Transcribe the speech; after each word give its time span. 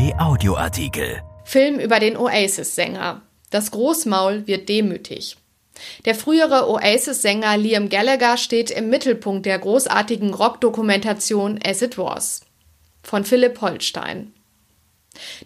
RP 0.00 0.14
Audioartikel. 0.18 1.20
Film 1.44 1.78
über 1.78 1.98
den 1.98 2.16
Oasis-Sänger. 2.16 3.20
Das 3.50 3.70
Großmaul 3.70 4.46
wird 4.46 4.70
demütig. 4.70 5.36
Der 6.06 6.14
frühere 6.14 6.70
Oasis-Sänger 6.70 7.58
Liam 7.58 7.90
Gallagher 7.90 8.38
steht 8.38 8.70
im 8.70 8.88
Mittelpunkt 8.88 9.44
der 9.44 9.58
großartigen 9.58 10.32
Rockdokumentation 10.32 11.58
As 11.62 11.82
It 11.82 11.98
Was 11.98 12.40
von 13.02 13.24
Philipp 13.24 13.60
Holstein. 13.60 14.32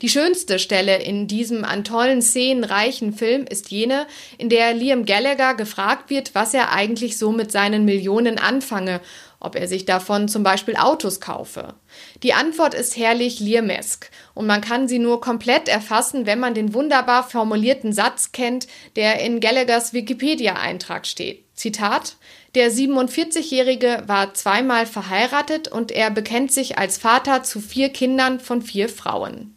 Die 0.02 0.08
schönste 0.08 0.60
Stelle 0.60 1.02
in 1.02 1.26
diesem 1.26 1.64
an 1.64 1.82
tollen 1.82 2.22
Szenen 2.22 2.62
reichen 2.62 3.12
Film 3.12 3.46
ist 3.48 3.70
jene, 3.70 4.06
in 4.38 4.50
der 4.50 4.72
Liam 4.74 5.04
Gallagher 5.04 5.54
gefragt 5.54 6.10
wird, 6.10 6.34
was 6.34 6.54
er 6.54 6.70
eigentlich 6.70 7.18
so 7.18 7.32
mit 7.32 7.50
seinen 7.50 7.84
Millionen 7.84 8.38
anfange, 8.38 9.00
ob 9.44 9.56
er 9.56 9.68
sich 9.68 9.84
davon 9.84 10.28
zum 10.28 10.42
Beispiel 10.42 10.76
Autos 10.76 11.20
kaufe. 11.20 11.74
Die 12.22 12.34
Antwort 12.34 12.74
ist 12.74 12.96
herrlich 12.96 13.40
Liamesk 13.40 14.10
und 14.34 14.46
man 14.46 14.60
kann 14.60 14.88
sie 14.88 14.98
nur 14.98 15.20
komplett 15.20 15.68
erfassen, 15.68 16.26
wenn 16.26 16.40
man 16.40 16.54
den 16.54 16.74
wunderbar 16.74 17.22
formulierten 17.22 17.92
Satz 17.92 18.32
kennt, 18.32 18.66
der 18.96 19.20
in 19.20 19.40
Gallaghers 19.40 19.92
Wikipedia-Eintrag 19.92 21.06
steht. 21.06 21.44
Zitat 21.54 22.16
der 22.54 22.70
47-Jährige 22.70 24.04
war 24.06 24.32
zweimal 24.34 24.86
verheiratet 24.86 25.66
und 25.66 25.90
er 25.90 26.12
bekennt 26.12 26.52
sich 26.52 26.78
als 26.78 26.98
Vater 26.98 27.42
zu 27.42 27.60
vier 27.60 27.88
Kindern 27.88 28.38
von 28.38 28.62
vier 28.62 28.88
Frauen. 28.88 29.56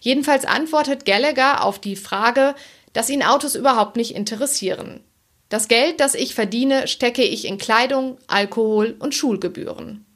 Jedenfalls 0.00 0.44
antwortet 0.44 1.04
Gallagher 1.04 1.64
auf 1.64 1.80
die 1.80 1.96
Frage, 1.96 2.54
dass 2.92 3.10
ihn 3.10 3.24
Autos 3.24 3.56
überhaupt 3.56 3.96
nicht 3.96 4.14
interessieren. 4.14 5.00
Das 5.50 5.68
Geld, 5.68 6.00
das 6.00 6.14
ich 6.14 6.34
verdiene, 6.34 6.88
stecke 6.88 7.22
ich 7.22 7.44
in 7.44 7.58
Kleidung, 7.58 8.16
Alkohol 8.28 8.96
und 9.00 9.14
Schulgebühren. 9.14 10.06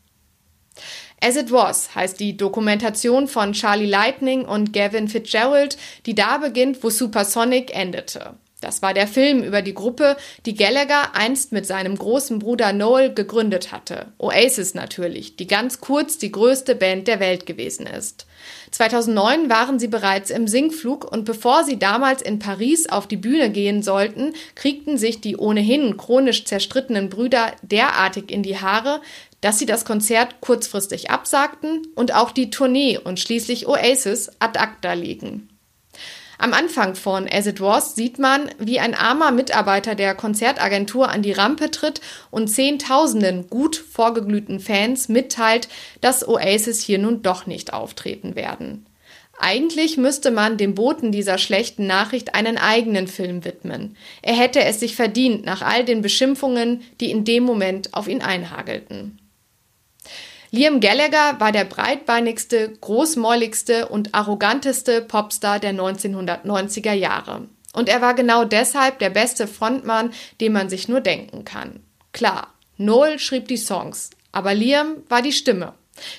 As 1.21 1.37
It 1.37 1.51
Was 1.51 1.95
heißt 1.95 2.21
die 2.21 2.37
Dokumentation 2.37 3.29
von 3.29 3.53
Charlie 3.53 3.87
Lightning 3.87 4.45
und 4.45 4.73
Gavin 4.73 5.09
Fitzgerald, 5.09 5.77
die 6.07 6.15
da 6.15 6.39
beginnt, 6.39 6.85
wo 6.85 6.91
Supersonic 6.91 7.75
endete. 7.75 8.35
Das 8.65 8.81
war 8.81 8.95
der 8.95 9.07
Film 9.07 9.43
über 9.43 9.61
die 9.61 9.75
Gruppe, 9.75 10.17
die 10.47 10.55
Gallagher 10.55 11.15
einst 11.15 11.53
mit 11.53 11.67
seinem 11.67 11.99
großen 11.99 12.39
Bruder 12.39 12.73
Noel 12.73 13.13
gegründet 13.13 13.73
hatte. 13.73 14.07
Oasis 14.17 14.73
natürlich, 14.73 15.37
die 15.37 15.47
ganz 15.47 15.83
kurz 15.83 16.17
die 16.17 16.33
größte 16.33 16.75
Band 16.75 17.07
der 17.07 17.21
Welt 17.21 17.45
gewesen 17.45 17.87
ist. 17.87 18.27
2009 18.71 19.51
waren 19.51 19.79
sie 19.79 19.89
bereits 19.89 20.31
im 20.31 20.49
Sinkflug 20.49 21.05
und 21.13 21.27
bevor 21.27 21.65
sie 21.65 21.79
damals 21.79 22.23
in 22.23 22.39
Paris 22.39 22.89
auf 22.89 23.07
die 23.07 23.19
Bühne 23.19 23.51
gehen 23.51 23.83
sollten, 23.83 24.33
kriegten 24.55 24.97
sich 24.97 25.21
die 25.21 25.37
ohnehin 25.37 25.99
chronisch 25.99 26.47
zerstrittenen 26.47 27.11
Brüder 27.11 27.53
derartig 27.61 28.31
in 28.31 28.43
die 28.43 28.59
Haare, 28.59 29.03
dass 29.43 29.59
sie 29.59 29.67
das 29.67 29.85
Konzert 29.85 30.41
kurzfristig 30.41 31.11
absagten 31.11 31.87
und 31.97 32.15
auch 32.15 32.31
die 32.31 32.49
Tournee 32.49 32.97
und 32.97 33.21
schließlich 33.21 33.69
Oasis 33.69 34.31
ad 34.39 34.59
acta 34.59 34.95
legen. 34.95 35.51
Am 36.45 36.53
Anfang 36.53 36.95
von 36.95 37.27
As 37.27 37.47
It 37.47 37.63
Was 37.63 37.95
sieht 37.95 38.19
man, 38.19 38.51
wie 38.59 38.79
ein 38.79 38.95
armer 38.95 39.31
Mitarbeiter 39.31 39.95
der 39.95 40.15
Konzertagentur 40.15 41.09
an 41.09 41.23
die 41.23 41.33
Rampe 41.33 41.71
tritt 41.71 42.03
und 42.31 42.49
Zehntausenden 42.49 43.49
gut 43.49 43.77
vorgeglühten 43.77 44.61
Fans 44.61 45.09
mitteilt, 45.09 45.71
dass 46.03 46.29
Oasis 46.29 46.83
hier 46.83 46.99
nun 46.99 47.23
doch 47.23 47.47
nicht 47.47 47.73
auftreten 47.73 48.37
werden. 48.37 48.85
Eigentlich 49.39 49.97
müsste 49.97 50.31
man 50.31 50.59
dem 50.59 50.75
Boten 50.75 51.13
dieser 51.13 51.39
schlechten 51.39 51.87
Nachricht 51.87 52.35
einen 52.35 52.59
eigenen 52.59 53.09
Film 53.09 53.47
widmen. 53.47 53.97
Er 54.21 54.35
hätte 54.35 54.63
es 54.63 54.81
sich 54.81 54.97
verdient 54.97 55.47
nach 55.47 55.63
all 55.63 55.83
den 55.83 56.03
Beschimpfungen, 56.03 56.83
die 57.01 57.11
in 57.11 57.25
dem 57.25 57.45
Moment 57.45 57.95
auf 57.95 58.07
ihn 58.07 58.21
einhagelten. 58.21 59.19
Liam 60.55 60.79
Gallagher 60.79 61.41
war 61.41 61.51
der 61.51 61.65
breitbeinigste, 61.65 62.75
großmäuligste 62.81 63.89
und 63.89 64.15
arroganteste 64.15 65.01
Popstar 65.01 65.59
der 65.59 65.75
1990er 65.75 66.93
Jahre. 66.93 67.49
Und 67.73 67.89
er 67.89 68.01
war 68.01 68.15
genau 68.15 68.45
deshalb 68.45 69.01
der 69.01 69.11
beste 69.11 69.49
Frontmann, 69.49 70.13
den 70.41 70.53
man 70.53 70.69
sich 70.69 70.87
nur 70.87 71.01
denken 71.01 71.45
kann. 71.45 71.81
Klar, 72.13 72.55
Noel 72.77 73.19
schrieb 73.19 73.49
die 73.49 73.57
Songs, 73.57 74.11
aber 74.31 74.55
Liam 74.55 74.99
war 75.09 75.23
die 75.23 75.33
Stimme. 75.33 75.75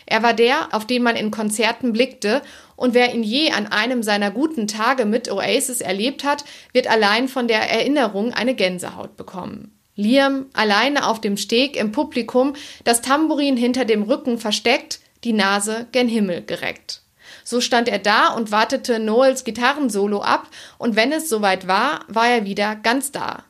Er 0.05 0.21
war 0.21 0.33
der, 0.33 0.67
auf 0.73 0.85
den 0.85 1.01
man 1.01 1.15
in 1.15 1.31
Konzerten 1.31 1.93
blickte, 1.93 2.41
und 2.75 2.93
wer 2.93 3.15
ihn 3.15 3.23
je 3.23 3.51
an 3.51 3.67
einem 3.67 4.03
seiner 4.03 4.31
guten 4.31 4.67
Tage 4.67 5.05
mit 5.05 5.31
Oasis 5.31 5.79
erlebt 5.79 6.25
hat, 6.25 6.43
wird 6.73 6.87
allein 6.87 7.29
von 7.29 7.47
der 7.47 7.71
Erinnerung 7.71 8.33
eine 8.33 8.53
Gänsehaut 8.53 9.15
bekommen. 9.15 9.74
Liam 9.95 10.47
alleine 10.53 11.07
auf 11.07 11.21
dem 11.21 11.37
Steg 11.37 11.77
im 11.77 11.91
Publikum, 11.91 12.53
das 12.83 13.01
Tambourin 13.01 13.57
hinter 13.57 13.85
dem 13.85 14.03
Rücken 14.03 14.37
versteckt, 14.37 14.99
die 15.23 15.33
Nase 15.33 15.87
gen 15.91 16.07
Himmel 16.07 16.43
gereckt. 16.43 17.01
So 17.43 17.61
stand 17.61 17.87
er 17.87 17.99
da 17.99 18.29
und 18.29 18.51
wartete 18.51 18.99
Noels 18.99 19.43
Gitarrensolo 19.43 20.21
ab, 20.21 20.49
und 20.77 20.95
wenn 20.95 21.11
es 21.11 21.29
soweit 21.29 21.67
war, 21.67 22.01
war 22.07 22.27
er 22.27 22.45
wieder 22.45 22.75
ganz 22.75 23.11
da. 23.11 23.43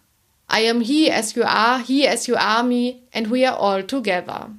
I 0.52 0.70
am 0.70 0.82
he 0.82 1.12
as 1.12 1.34
you 1.34 1.44
are, 1.44 1.82
he 1.84 2.08
as 2.08 2.28
you 2.28 2.36
are 2.36 2.64
me, 2.64 2.98
and 3.14 3.32
we 3.32 3.50
are 3.50 3.60
all 3.60 3.84
together. 3.84 4.52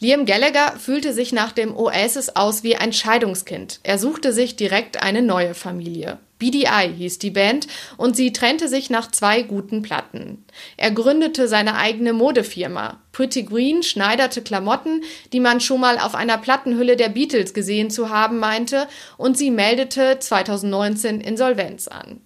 Liam 0.00 0.24
Gallagher 0.24 0.76
fühlte 0.78 1.12
sich 1.12 1.32
nach 1.32 1.52
dem 1.52 1.76
Oasis 1.76 2.30
aus 2.30 2.62
wie 2.62 2.74
ein 2.76 2.92
Scheidungskind. 2.92 3.80
Er 3.82 3.98
suchte 3.98 4.32
sich 4.32 4.56
direkt 4.56 5.02
eine 5.02 5.20
neue 5.20 5.54
Familie. 5.54 6.18
BDI 6.40 6.92
hieß 6.96 7.20
die 7.20 7.30
Band 7.30 7.68
und 7.96 8.16
sie 8.16 8.32
trennte 8.32 8.66
sich 8.66 8.90
nach 8.90 9.12
zwei 9.12 9.42
guten 9.42 9.82
Platten. 9.82 10.44
Er 10.76 10.90
gründete 10.90 11.46
seine 11.46 11.76
eigene 11.76 12.12
Modefirma. 12.12 12.98
Pretty 13.12 13.44
Green 13.44 13.84
schneiderte 13.84 14.42
Klamotten, 14.42 15.04
die 15.32 15.38
man 15.38 15.60
schon 15.60 15.80
mal 15.80 15.98
auf 15.98 16.16
einer 16.16 16.38
Plattenhülle 16.38 16.96
der 16.96 17.10
Beatles 17.10 17.54
gesehen 17.54 17.90
zu 17.90 18.08
haben 18.10 18.38
meinte, 18.38 18.88
und 19.16 19.38
sie 19.38 19.52
meldete 19.52 20.18
2019 20.18 21.20
Insolvenz 21.20 21.86
an. 21.86 22.20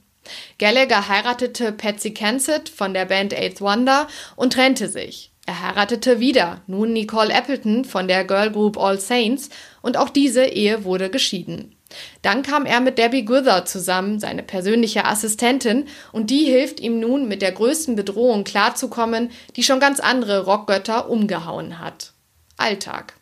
Gallagher 0.59 1.09
heiratete 1.09 1.73
Patsy 1.73 2.13
Kensett 2.15 2.71
von 2.71 2.95
der 2.95 3.05
Band 3.05 3.35
Eighth 3.35 3.61
Wonder 3.61 4.09
und 4.37 4.55
trennte 4.55 4.89
sich. 4.89 5.33
Er 5.47 5.61
heiratete 5.61 6.21
wieder, 6.21 6.63
nun 6.67 6.95
Nicole 6.95 7.35
Appleton 7.35 7.85
von 7.85 8.09
der 8.09 8.25
Girl 8.25 8.51
Group 8.51 8.79
All 8.79 8.99
Saints, 8.99 9.51
und 9.83 9.99
auch 9.99 10.09
diese 10.09 10.47
Ehe 10.47 10.85
wurde 10.85 11.11
geschieden. 11.11 11.77
Dann 12.23 12.43
kam 12.43 12.67
er 12.67 12.81
mit 12.81 12.99
Debbie 12.99 13.25
Guther 13.25 13.65
zusammen, 13.65 14.21
seine 14.21 14.43
persönliche 14.43 15.05
Assistentin, 15.05 15.87
und 16.13 16.31
die 16.31 16.45
hilft 16.45 16.81
ihm 16.81 17.01
nun 17.01 17.29
mit 17.29 17.43
der 17.43 17.53
größten 17.53 17.97
Bedrohung 17.97 18.45
klarzukommen, 18.45 19.31
die 19.57 19.63
schon 19.63 19.81
ganz 19.81 20.01
andere 20.01 20.45
Rockgötter 20.45 21.09
umgehauen 21.09 21.81
hat. 21.81 22.13
Alltag. 22.57 23.15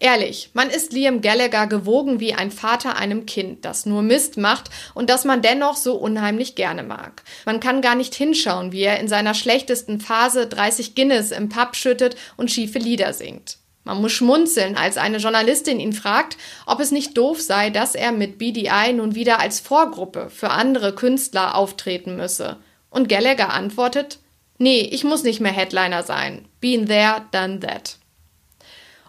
Ehrlich, 0.00 0.50
man 0.54 0.70
ist 0.70 0.92
Liam 0.92 1.22
Gallagher 1.22 1.66
gewogen 1.66 2.20
wie 2.20 2.32
ein 2.32 2.52
Vater 2.52 2.96
einem 2.96 3.26
Kind, 3.26 3.64
das 3.64 3.84
nur 3.84 4.02
Mist 4.02 4.36
macht 4.36 4.70
und 4.94 5.10
das 5.10 5.24
man 5.24 5.42
dennoch 5.42 5.76
so 5.76 5.96
unheimlich 5.96 6.54
gerne 6.54 6.84
mag. 6.84 7.24
Man 7.44 7.58
kann 7.58 7.82
gar 7.82 7.96
nicht 7.96 8.14
hinschauen, 8.14 8.70
wie 8.70 8.82
er 8.82 9.00
in 9.00 9.08
seiner 9.08 9.34
schlechtesten 9.34 10.00
Phase 10.00 10.46
30 10.46 10.94
Guinness 10.94 11.32
im 11.32 11.48
Pub 11.48 11.74
schüttet 11.74 12.16
und 12.36 12.50
schiefe 12.50 12.78
Lieder 12.78 13.12
singt. 13.12 13.58
Man 13.88 14.02
muss 14.02 14.12
schmunzeln, 14.12 14.76
als 14.76 14.98
eine 14.98 15.16
Journalistin 15.16 15.80
ihn 15.80 15.94
fragt, 15.94 16.36
ob 16.66 16.78
es 16.78 16.90
nicht 16.90 17.16
doof 17.16 17.40
sei, 17.40 17.70
dass 17.70 17.94
er 17.94 18.12
mit 18.12 18.36
BDI 18.36 18.92
nun 18.92 19.14
wieder 19.14 19.40
als 19.40 19.60
Vorgruppe 19.60 20.28
für 20.28 20.50
andere 20.50 20.94
Künstler 20.94 21.54
auftreten 21.54 22.14
müsse. 22.14 22.58
Und 22.90 23.08
Gallagher 23.08 23.50
antwortet, 23.50 24.18
nee, 24.58 24.82
ich 24.82 25.04
muss 25.04 25.22
nicht 25.22 25.40
mehr 25.40 25.52
Headliner 25.52 26.02
sein. 26.02 26.44
Been 26.60 26.86
there, 26.86 27.22
done 27.32 27.60
that. 27.60 27.96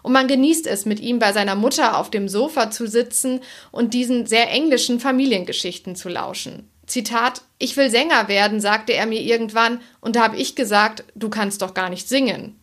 Und 0.02 0.14
man 0.14 0.28
genießt 0.28 0.66
es, 0.66 0.86
mit 0.86 0.98
ihm 0.98 1.18
bei 1.18 1.34
seiner 1.34 1.56
Mutter 1.56 1.98
auf 1.98 2.10
dem 2.10 2.26
Sofa 2.26 2.70
zu 2.70 2.86
sitzen 2.86 3.40
und 3.70 3.92
diesen 3.92 4.24
sehr 4.24 4.50
englischen 4.50 4.98
Familiengeschichten 4.98 5.94
zu 5.94 6.08
lauschen. 6.08 6.70
Zitat, 6.86 7.42
ich 7.58 7.76
will 7.76 7.90
Sänger 7.90 8.28
werden, 8.28 8.62
sagte 8.62 8.94
er 8.94 9.04
mir 9.04 9.20
irgendwann, 9.20 9.82
und 10.00 10.16
da 10.16 10.22
habe 10.22 10.38
ich 10.38 10.56
gesagt, 10.56 11.04
du 11.14 11.28
kannst 11.28 11.60
doch 11.60 11.74
gar 11.74 11.90
nicht 11.90 12.08
singen. 12.08 12.59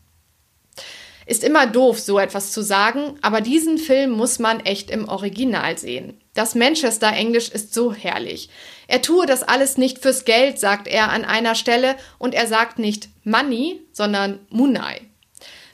Ist 1.27 1.43
immer 1.43 1.67
doof, 1.67 1.99
so 1.99 2.19
etwas 2.19 2.53
zu 2.53 2.62
sagen, 2.62 3.19
aber 3.21 3.41
diesen 3.41 3.77
Film 3.77 4.12
muss 4.12 4.39
man 4.39 4.62
echt 4.62 4.89
im 4.89 5.09
Original 5.09 5.77
sehen. 5.77 6.21
Das 6.33 6.56
Manchester-Englisch 6.56 7.50
ist 7.50 7.74
so 7.74 7.94
herrlich. 7.94 8.50
Er 8.88 9.01
tue 9.01 9.25
das 9.25 9.44
alles 9.44 9.77
nicht 9.77 10.00
fürs 10.00 10.24
Geld, 10.24 10.57
sagt 10.57 10.88
er 10.88 11.12
an 11.12 11.25
einer 11.25 11.56
Stelle, 11.56 11.97
und 12.18 12.33
er 12.33 12.47
sagt 12.47 12.79
nicht 12.79 13.09
Money, 13.25 13.81
sondern 13.91 14.39
Munai. 14.50 15.01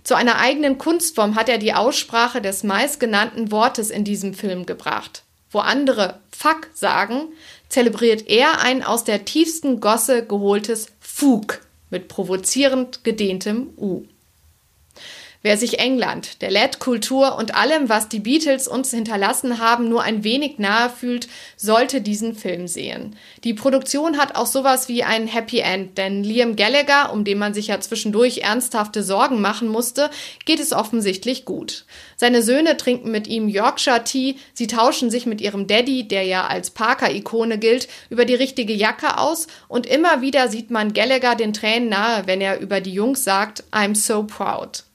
Zu 0.03 0.15
einer 0.15 0.39
eigenen 0.39 0.79
Kunstform 0.79 1.35
hat 1.35 1.50
er 1.50 1.59
die 1.59 1.75
Aussprache 1.75 2.41
des 2.41 2.63
meistgenannten 2.63 3.51
Wortes 3.51 3.91
in 3.91 4.03
diesem 4.03 4.33
Film 4.33 4.65
gebracht. 4.65 5.21
Wo 5.51 5.59
andere 5.59 6.19
Fuck 6.35 6.69
sagen, 6.73 7.27
zelebriert 7.69 8.27
er 8.27 8.59
ein 8.61 8.83
aus 8.83 9.03
der 9.03 9.23
tiefsten 9.23 9.79
Gosse 9.79 10.25
geholtes 10.25 10.88
Fug 11.00 11.61
mit 11.91 12.07
provozierend 12.07 13.03
gedehntem 13.03 13.69
U. 13.77 14.05
Wer 15.45 15.57
sich 15.57 15.77
England, 15.77 16.41
der 16.41 16.51
LED-Kultur 16.51 17.35
und 17.37 17.53
allem, 17.53 17.89
was 17.89 18.07
die 18.07 18.21
Beatles 18.21 18.65
uns 18.65 18.91
hinterlassen 18.91 19.59
haben, 19.59 19.89
nur 19.89 20.01
ein 20.01 20.23
wenig 20.23 20.57
nahe 20.57 20.89
fühlt, 20.89 21.27
sollte 21.57 21.99
diesen 21.99 22.33
Film 22.33 22.69
sehen. 22.69 23.17
Die 23.43 23.53
Produktion 23.53 24.17
hat 24.17 24.37
auch 24.37 24.45
sowas 24.45 24.87
wie 24.87 25.03
ein 25.03 25.27
Happy 25.27 25.59
End, 25.59 25.97
denn 25.97 26.23
Liam 26.23 26.55
Gallagher, 26.55 27.11
um 27.11 27.25
den 27.25 27.39
man 27.39 27.53
sich 27.53 27.67
ja 27.67 27.81
zwischendurch 27.81 28.37
ernsthafte 28.37 29.03
Sorgen 29.03 29.41
machen 29.41 29.67
musste, 29.67 30.09
geht 30.45 30.61
es 30.61 30.71
offensichtlich 30.71 31.43
gut. 31.43 31.83
Seine 32.15 32.41
Söhne 32.41 32.77
trinken 32.77 33.11
mit 33.11 33.27
ihm 33.27 33.49
Yorkshire 33.49 34.05
Tea, 34.05 34.37
sie 34.53 34.67
tauschen 34.67 35.11
sich 35.11 35.25
mit 35.25 35.41
ihrem 35.41 35.67
Daddy, 35.67 36.07
der 36.07 36.23
ja 36.23 36.47
als 36.47 36.69
Parker-Ikone 36.69 37.57
gilt, 37.57 37.89
über 38.09 38.23
die 38.23 38.35
richtige 38.35 38.71
Jacke 38.71 39.17
aus 39.17 39.47
und 39.67 39.87
immer 39.87 40.21
wieder 40.21 40.47
sieht 40.47 40.71
man 40.71 40.93
Gallagher 40.93 41.35
den 41.35 41.51
Tränen 41.51 41.89
nahe, 41.89 42.27
wenn 42.27 42.39
er 42.39 42.61
über 42.61 42.79
die 42.79 42.93
Jungs 42.93 43.25
sagt, 43.25 43.65
I'm 43.73 43.93
so 43.93 44.23
proud. 44.23 44.85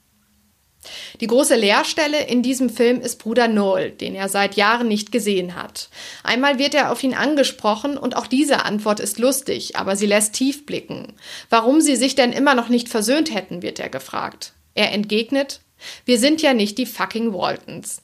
Die 1.21 1.27
große 1.27 1.55
Leerstelle 1.55 2.27
in 2.27 2.43
diesem 2.43 2.71
Film 2.71 3.01
ist 3.01 3.19
Bruder 3.19 3.49
Noel, 3.49 3.91
den 3.91 4.15
er 4.15 4.29
seit 4.29 4.57
Jahren 4.57 4.89
nicht 4.89 5.13
gesehen 5.13 5.55
hat. 5.55 5.89
Einmal 6.23 6.59
wird 6.59 6.75
er 6.75 6.93
auf 6.93 7.03
ihn 7.03 7.15
angesprochen 7.15 7.97
und 7.97 8.17
auch 8.17 8.27
diese 8.27 8.65
Antwort 8.65 9.01
ist 9.01 9.19
lustig, 9.19 9.77
aber 9.77 9.97
sie 9.97 10.07
lässt 10.07 10.35
tief 10.35 10.67
blicken. 10.67 11.15
Warum 11.51 11.81
sie 11.81 11.97
sich 11.97 12.15
denn 12.15 12.33
immer 12.33 12.55
noch 12.55 12.69
nicht 12.69 12.89
versöhnt 12.89 13.35
hätten, 13.35 13.63
wird 13.63 13.79
er 13.79 13.89
gefragt. 13.89 14.53
Er 14.75 14.93
entgegnet, 14.93 15.61
wir 16.05 16.19
sind 16.19 16.43
ja 16.43 16.55
nicht 16.55 16.79
die 16.79 16.87
fucking 16.87 17.33
Waltons. 17.33 18.03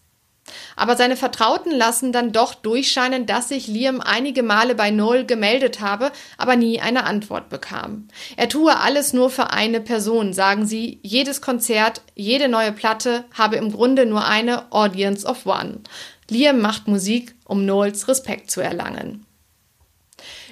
Aber 0.76 0.96
seine 0.96 1.16
Vertrauten 1.16 1.72
lassen 1.72 2.12
dann 2.12 2.32
doch 2.32 2.54
durchscheinen, 2.54 3.26
dass 3.26 3.48
sich 3.48 3.66
Liam 3.66 4.00
einige 4.00 4.42
Male 4.42 4.74
bei 4.74 4.90
Noel 4.90 5.24
gemeldet 5.24 5.80
habe, 5.80 6.12
aber 6.36 6.56
nie 6.56 6.80
eine 6.80 7.04
Antwort 7.04 7.48
bekam. 7.48 8.08
Er 8.36 8.48
tue 8.48 8.76
alles 8.76 9.12
nur 9.12 9.30
für 9.30 9.50
eine 9.50 9.80
Person, 9.80 10.32
sagen 10.32 10.66
sie. 10.66 10.98
Jedes 11.02 11.40
Konzert, 11.40 12.02
jede 12.14 12.48
neue 12.48 12.72
Platte 12.72 13.24
habe 13.32 13.56
im 13.56 13.72
Grunde 13.72 14.06
nur 14.06 14.26
eine 14.26 14.70
Audience 14.72 15.26
of 15.26 15.46
One. 15.46 15.80
Liam 16.28 16.60
macht 16.60 16.88
Musik, 16.88 17.34
um 17.44 17.64
Noels 17.64 18.08
Respekt 18.08 18.50
zu 18.50 18.60
erlangen. 18.60 19.26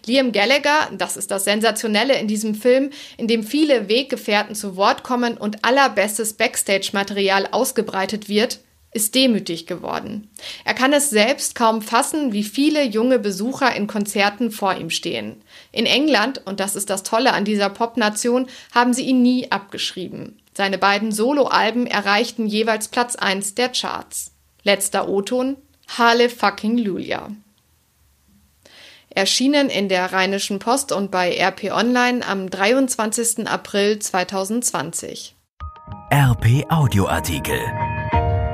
Liam 0.07 0.33
Gallagher, 0.33 0.91
das 0.93 1.17
ist 1.17 1.31
das 1.31 1.45
Sensationelle 1.45 2.19
in 2.19 2.27
diesem 2.27 2.55
Film, 2.55 2.91
in 3.17 3.29
dem 3.29 3.45
viele 3.45 3.89
Weggefährten 3.89 4.55
zu 4.55 4.77
Wort 4.77 5.05
kommen 5.05 5.37
und 5.37 5.65
allerbestes 5.65 6.35
Backstage-Material 6.35 7.49
ausgebreitet 7.53 8.29
wird, 8.29 8.61
ist 8.93 9.15
demütig 9.15 9.67
geworden. 9.67 10.29
Er 10.65 10.75
kann 10.75 10.93
es 10.93 11.11
selbst 11.11 11.55
kaum 11.55 11.81
fassen, 11.81 12.33
wie 12.33 12.45
viele 12.45 12.85
junge 12.85 13.19
Besucher 13.19 13.75
in 13.75 13.87
Konzerten 13.87 14.51
vor 14.51 14.75
ihm 14.75 14.91
stehen. 14.91 15.43
In 15.73 15.87
England, 15.87 16.43
und 16.45 16.61
das 16.61 16.77
ist 16.77 16.91
das 16.91 17.03
Tolle 17.03 17.33
an 17.33 17.45
dieser 17.45 17.71
Popnation, 17.71 18.47
haben 18.75 18.93
sie 18.93 19.05
ihn 19.05 19.23
nie 19.23 19.51
abgeschrieben. 19.51 20.39
Seine 20.55 20.77
beiden 20.77 21.11
Soloalben 21.11 21.87
erreichten 21.87 22.47
jeweils 22.47 22.89
Platz 22.89 23.17
1 23.17 23.55
der 23.55 23.71
Charts. 23.71 24.33
Letzter 24.63 25.09
O-Ton, 25.09 25.57
Hale 25.97 26.29
fucking 26.29 26.77
Lulia. 26.77 27.31
Erschienen 29.09 29.69
in 29.71 29.89
der 29.89 30.13
Rheinischen 30.13 30.59
Post 30.59 30.93
und 30.93 31.11
bei 31.11 31.37
RP 31.39 31.73
Online 31.73 32.27
am 32.27 32.49
23. 32.49 33.47
April 33.47 33.99
2020. 33.99 35.35
RP 36.11 36.65
Audioartikel 36.71 37.61